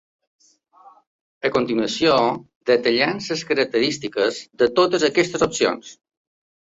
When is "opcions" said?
5.49-5.93